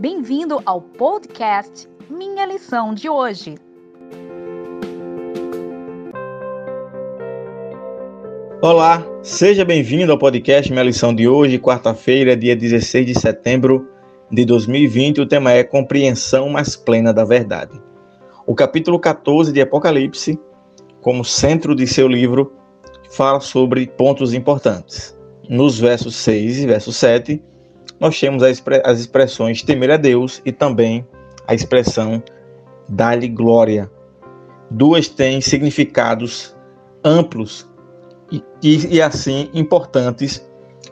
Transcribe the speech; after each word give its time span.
Bem-vindo 0.00 0.62
ao 0.64 0.80
podcast 0.80 1.88
Minha 2.08 2.46
Lição 2.46 2.94
de 2.94 3.08
Hoje. 3.08 3.56
Olá, 8.62 9.04
seja 9.24 9.64
bem-vindo 9.64 10.12
ao 10.12 10.16
podcast 10.16 10.70
Minha 10.70 10.84
Lição 10.84 11.12
de 11.12 11.26
Hoje, 11.26 11.58
quarta-feira, 11.58 12.36
dia 12.36 12.54
16 12.54 13.06
de 13.06 13.18
setembro 13.18 13.88
de 14.30 14.44
2020. 14.44 15.22
O 15.22 15.26
tema 15.26 15.50
é 15.50 15.64
Compreensão 15.64 16.48
mais 16.48 16.76
plena 16.76 17.12
da 17.12 17.24
verdade. 17.24 17.76
O 18.46 18.54
capítulo 18.54 19.00
14 19.00 19.52
de 19.52 19.60
Apocalipse, 19.60 20.38
como 21.00 21.24
centro 21.24 21.74
de 21.74 21.88
seu 21.88 22.06
livro, 22.06 22.52
fala 23.10 23.40
sobre 23.40 23.88
pontos 23.88 24.32
importantes. 24.32 25.18
Nos 25.48 25.76
versos 25.76 26.14
6 26.14 26.60
e 26.60 26.66
verso 26.68 26.92
7, 26.92 27.42
nós 28.00 28.18
temos 28.18 28.42
as 28.42 29.00
expressões 29.00 29.62
temer 29.62 29.90
a 29.90 29.96
Deus 29.96 30.40
e 30.44 30.52
também 30.52 31.06
a 31.46 31.54
expressão 31.54 32.22
dar-lhe 32.88 33.28
glória. 33.28 33.90
Duas 34.70 35.08
têm 35.08 35.40
significados 35.40 36.56
amplos 37.04 37.66
e, 38.30 38.42
e, 38.62 38.96
e, 38.96 39.02
assim 39.02 39.48
importantes 39.54 40.46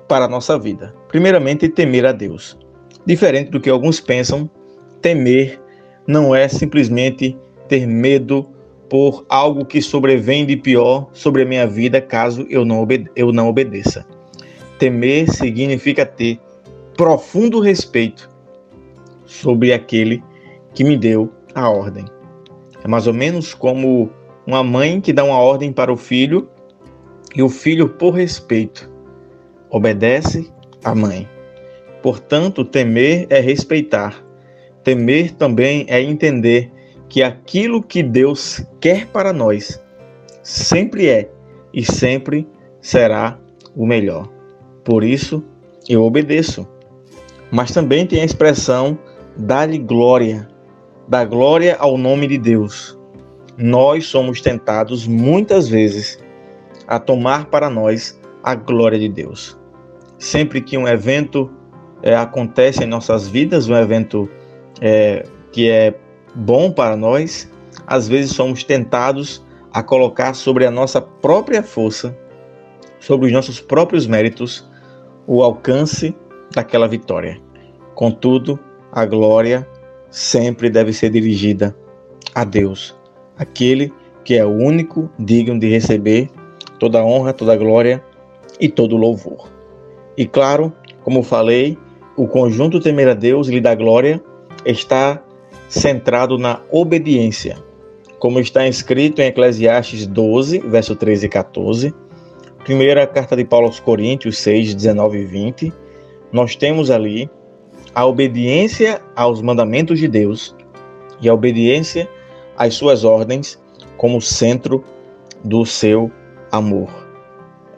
para 0.09 0.25
a 0.25 0.29
nossa 0.29 0.59
vida. 0.59 0.95
Primeiramente, 1.09 1.69
temer 1.69 2.07
a 2.07 2.13
Deus. 2.13 2.59
Diferente 3.05 3.51
do 3.51 3.61
que 3.61 3.71
alguns 3.71 4.01
pensam, 4.01 4.51
temer 5.01 5.61
não 6.07 6.35
é 6.35 6.49
simplesmente 6.49 7.37
ter 7.69 7.87
medo 7.87 8.49
por 8.89 9.27
algo 9.29 9.65
que 9.65 9.83
sobrevém 9.83 10.47
de 10.47 10.57
pior 10.57 11.09
sobre 11.13 11.43
a 11.43 11.47
minha 11.47 11.67
vida 11.67 12.01
caso 12.01 12.47
eu 12.49 12.65
não, 12.65 12.87
eu 13.15 13.33
não 13.33 13.49
obedeça. 13.49 14.07
Temer 14.79 15.31
significa 15.31 16.07
ter 16.07 16.39
profundo 16.97 17.61
respeito 17.61 18.29
sobre 19.27 19.73
aquele 19.73 20.23
que 20.75 20.83
me 20.83 20.97
deu 20.97 21.33
a 21.55 21.69
ordem. 21.69 22.05
É 22.83 22.89
mais 22.89 23.07
ou 23.07 23.15
menos 23.15 23.55
como 23.55 24.11
uma 24.47 24.63
mãe 24.63 25.01
que 25.01 25.13
dá 25.13 25.25
uma 25.25 25.39
ordem 25.39 25.73
para 25.73 25.93
o 25.93 25.97
filho 25.97 26.49
e 27.35 27.43
o 27.43 27.49
filho, 27.49 27.89
por 27.89 28.15
respeito, 28.15 28.91
obedece 29.69 30.51
à 30.83 30.95
mãe. 30.95 31.29
Portanto, 32.03 32.65
temer 32.65 33.27
é 33.29 33.41
respeitar. 33.41 34.25
Temer 34.83 35.33
também 35.35 35.85
é 35.89 36.01
entender 36.01 36.71
que 37.09 37.23
aquilo 37.23 37.83
que 37.83 38.03
Deus 38.03 38.65
quer 38.81 39.07
para 39.09 39.33
nós 39.33 39.83
sempre 40.43 41.09
é 41.09 41.31
e 41.75 41.85
sempre 41.85 42.47
será 42.81 43.39
o 43.75 43.85
melhor. 43.85 44.29
Por 44.85 45.03
isso, 45.03 45.43
eu 45.89 46.05
obedeço. 46.05 46.67
Mas 47.51 47.71
também 47.71 48.07
tem 48.07 48.21
a 48.21 48.25
expressão 48.25 48.99
dar-lhe 49.37 49.79
glória, 49.79 50.49
dar 51.09 51.25
glória 51.25 51.77
ao 51.79 51.97
nome 51.97 52.27
de 52.27 52.39
Deus. 52.39 52.99
Nós 53.57 54.07
somos 54.07 54.41
tentados 54.41 55.07
muitas 55.07 55.69
vezes 55.69 56.19
a 56.87 56.99
tomar 56.99 57.47
para 57.47 57.71
nós 57.71 58.21
a 58.43 58.55
glória 58.55 58.99
de 58.99 59.09
Deus. 59.09 59.59
Sempre 60.19 60.61
que 60.61 60.77
um 60.77 60.87
evento 60.87 61.51
é, 62.03 62.15
acontece 62.15 62.85
em 62.85 62.87
nossas 62.87 63.29
vidas, 63.29 63.69
um 63.69 63.77
evento 63.77 64.29
é, 64.81 65.25
que 65.53 65.71
é 65.71 65.95
bom 66.35 66.71
para 66.71 66.97
nós, 66.97 67.51
às 67.87 68.09
vezes 68.09 68.33
somos 68.33 68.63
tentados 68.63 69.45
a 69.73 69.83
colocar 69.83 70.35
sobre 70.35 70.65
a 70.67 70.71
nossa 70.71 71.01
própria 71.01 71.63
força, 71.63 72.17
sobre 73.01 73.27
os 73.27 73.33
nossos 73.33 73.61
próprios 73.61 74.07
méritos, 74.07 74.69
o 75.27 75.43
alcance 75.43 76.15
daquela 76.55 76.89
vitória. 76.89 77.39
Contudo, 77.95 78.59
a 78.93 79.05
glória 79.05 79.67
sempre 80.11 80.71
deve 80.71 80.93
ser 80.93 81.11
dirigida 81.11 81.77
a 82.35 82.45
Deus, 82.45 82.95
aquele 83.37 83.93
que 84.25 84.35
é 84.35 84.45
o 84.45 84.51
único 84.51 85.11
digno 85.19 85.59
de 85.59 85.69
receber 85.69 86.29
toda 86.79 87.05
honra, 87.05 87.33
toda 87.33 87.57
glória 87.57 88.03
e 88.61 88.69
todo 88.69 88.97
louvor. 88.97 89.49
E 90.17 90.27
claro, 90.27 90.73
como 91.03 91.23
falei, 91.23 91.79
o 92.17 92.27
conjunto 92.27 92.81
temer 92.81 93.09
a 93.09 93.15
Deus 93.15 93.49
e 93.49 93.53
lhe 93.53 93.61
dar 93.61 93.77
glória 93.77 94.23
está 94.65 95.23
centrado 95.69 96.39
na 96.39 96.61
obediência, 96.71 97.57
como 98.19 98.41
está 98.41 98.67
escrito 98.67 99.21
em 99.21 99.27
Eclesiastes 99.27 100.07
12, 100.07 100.61
verso 100.61 100.97
13 100.97 101.27
e 101.27 101.29
14, 101.29 101.95
primeira 102.65 103.07
carta 103.07 103.37
de 103.37 103.45
Paulo 103.45 103.67
aos 103.67 103.79
Coríntios 103.79 104.39
6, 104.39 104.75
19 104.75 105.19
e 105.19 105.25
20, 105.25 105.73
nós 106.33 106.57
temos 106.57 106.91
ali 106.91 107.31
a 107.95 108.05
obediência 108.05 109.01
aos 109.15 109.41
mandamentos 109.41 109.99
de 109.99 110.09
Deus 110.09 110.55
e 111.21 111.29
a 111.29 111.35
obediência 111.35 112.09
às 112.57 112.75
suas 112.75 113.05
ordens 113.05 113.59
como 113.97 114.21
centro 114.21 114.85
do 115.45 115.65
seu 115.65 116.11
amor. 116.51 116.89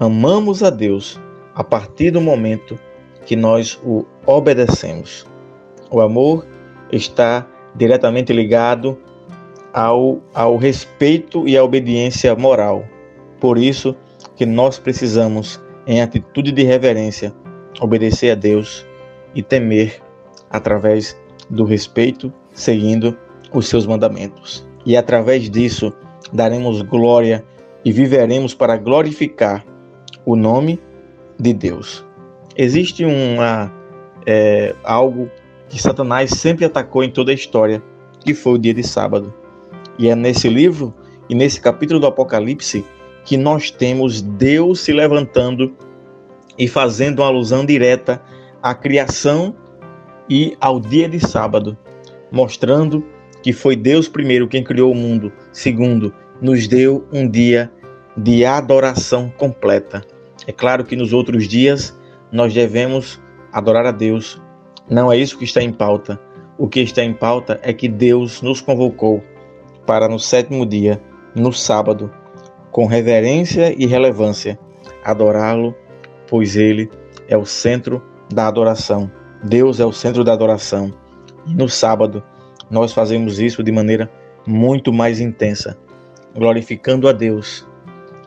Amamos 0.01 0.63
a 0.63 0.71
Deus 0.71 1.21
a 1.55 1.63
partir 1.63 2.11
do 2.11 2.21
momento 2.21 2.79
que 3.27 3.37
nós 3.37 3.79
o 3.85 4.05
obedecemos. 4.27 5.27
O 5.91 6.01
amor 6.01 6.47
está 6.91 7.47
diretamente 7.75 8.33
ligado 8.33 8.99
ao, 9.73 10.21
ao 10.35 10.57
respeito 10.57 11.47
e 11.47 11.57
à 11.57 11.63
obediência 11.63 12.35
moral. 12.35 12.85
Por 13.41 13.59
isso 13.59 13.95
que 14.35 14.47
nós 14.47 14.79
precisamos, 14.79 15.61
em 15.87 16.01
atitude 16.01 16.53
de 16.53 16.63
reverência, 16.63 17.35
obedecer 17.81 18.33
a 18.33 18.35
Deus 18.35 18.87
e 19.35 19.43
temer 19.43 20.01
através 20.51 21.17
do 21.51 21.65
respeito, 21.65 22.33
seguindo 22.53 23.17
os 23.53 23.69
seus 23.69 23.87
mandamentos. 23.87 24.67
E 24.85 24.97
através 24.97 25.49
disso 25.51 25.93
daremos 26.33 26.83
glória 26.83 27.45
e 27.85 27.93
viveremos 27.93 28.55
para 28.55 28.77
glorificar 28.77 29.65
o 30.25 30.37
nome 30.37 30.79
de 31.39 31.53
Deus. 31.53 32.05
Existe 32.57 33.05
uma 33.05 33.73
é, 34.27 34.75
algo 34.83 35.31
que 35.69 35.81
Satanás 35.81 36.31
sempre 36.31 36.65
atacou 36.65 37.03
em 37.03 37.11
toda 37.11 37.31
a 37.31 37.35
história, 37.35 37.83
que 38.21 38.35
foi 38.35 38.55
o 38.55 38.59
dia 38.59 38.75
de 38.75 38.83
sábado. 38.83 39.33
E 39.99 40.09
é 40.09 40.15
nesse 40.15 40.49
livro 40.49 40.95
e 41.29 41.35
nesse 41.35 41.61
capítulo 41.61 42.01
do 42.01 42.07
Apocalipse 42.07 42.85
que 43.25 43.37
nós 43.37 43.71
temos 43.71 44.23
Deus 44.23 44.81
se 44.81 44.93
levantando 44.93 45.75
e 46.59 46.67
fazendo 46.67 47.21
uma 47.21 47.29
alusão 47.29 47.65
direta 47.65 48.21
à 48.63 48.75
criação 48.75 49.55
e 50.29 50.57
ao 50.61 50.81
dia 50.81 51.09
de 51.09 51.21
sábado, 51.21 51.77
mostrando 52.31 53.05
que 53.43 53.53
foi 53.53 53.77
Deus 53.77 54.09
primeiro 54.09 54.49
quem 54.49 54.65
criou 54.65 54.93
o 54.93 54.95
mundo, 54.95 55.33
segundo, 55.53 56.13
nos 56.41 56.67
deu 56.67 57.07
um 57.13 57.29
dia 57.29 57.71
de 58.17 58.45
adoração 58.45 59.33
completa. 59.37 60.03
É 60.47 60.53
claro 60.53 60.85
que 60.85 60.97
nos 60.97 61.13
outros 61.13 61.47
dias 61.47 61.97
nós 62.33 62.53
devemos 62.53 63.21
adorar 63.53 63.87
a 63.87 63.93
Deus. 63.93 64.41
Não 64.91 65.11
é 65.13 65.17
isso 65.17 65.39
que 65.39 65.45
está 65.45 65.63
em 65.63 65.73
pauta. 65.73 66.21
O 66.59 66.69
que 66.69 66.81
está 66.81 67.05
em 67.05 67.15
pauta 67.15 67.61
é 67.63 67.73
que 67.73 67.89
Deus 67.89 68.43
nos 68.43 68.61
convocou 68.61 69.23
para 69.87 70.09
no 70.09 70.19
sétimo 70.19 70.67
dia, 70.67 71.01
no 71.35 71.53
sábado, 71.53 72.13
com 72.71 72.87
reverência 72.87 73.75
e 73.79 73.87
relevância, 73.87 74.59
adorá-lo, 75.05 75.75
pois 76.29 76.57
ele 76.57 76.91
é 77.29 77.37
o 77.37 77.45
centro 77.45 78.03
da 78.33 78.47
adoração. 78.47 79.11
Deus 79.43 79.81
é 79.81 79.85
o 79.85 79.93
centro 79.93 80.25
da 80.25 80.33
adoração. 80.33 80.93
E 81.47 81.55
no 81.55 81.69
sábado, 81.69 82.23
nós 82.71 82.93
fazemos 82.93 83.39
isso 83.39 83.63
de 83.63 83.73
maneira 83.73 84.11
muito 84.47 84.93
mais 84.93 85.21
intensa, 85.21 85.79
glorificando 86.35 87.09
a 87.09 87.13
Deus 87.13 87.67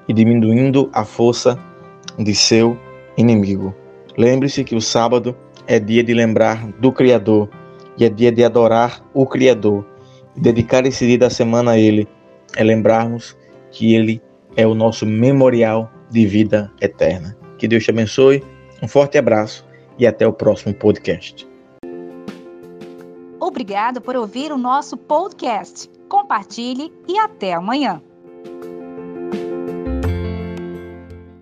e 0.07 0.13
diminuindo 0.13 0.89
a 0.93 1.05
força 1.05 1.57
de 2.17 2.33
seu 2.35 2.77
inimigo. 3.17 3.73
Lembre-se 4.17 4.63
que 4.63 4.75
o 4.75 4.81
sábado 4.81 5.35
é 5.67 5.79
dia 5.79 6.03
de 6.03 6.13
lembrar 6.13 6.67
do 6.79 6.91
Criador 6.91 7.49
e 7.97 8.05
é 8.05 8.09
dia 8.09 8.31
de 8.31 8.43
adorar 8.43 9.03
o 9.13 9.25
Criador. 9.25 9.85
Dedicar 10.35 10.85
esse 10.85 11.05
dia 11.05 11.17
da 11.17 11.29
semana 11.29 11.71
a 11.71 11.77
Ele 11.77 12.07
é 12.55 12.63
lembrarmos 12.63 13.37
que 13.71 13.93
Ele 13.93 14.21
é 14.55 14.65
o 14.65 14.73
nosso 14.73 15.05
memorial 15.05 15.91
de 16.09 16.25
vida 16.25 16.71
eterna. 16.81 17.40
Que 17.61 17.67
Deus 17.67 17.83
te 17.83 17.91
abençoe, 17.91 18.43
um 18.81 18.87
forte 18.87 19.19
abraço 19.19 19.63
e 19.99 20.07
até 20.07 20.25
o 20.25 20.33
próximo 20.33 20.73
podcast. 20.73 21.47
Obrigado 23.39 24.01
por 24.01 24.15
ouvir 24.15 24.51
o 24.51 24.57
nosso 24.57 24.97
podcast. 24.97 25.87
Compartilhe 26.09 26.91
e 27.07 27.19
até 27.19 27.53
amanhã. 27.53 28.01